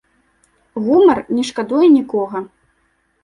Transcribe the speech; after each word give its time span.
Гумар 0.85 1.19
не 1.35 1.43
шкадуе 1.51 1.87
нікога! 1.97 2.41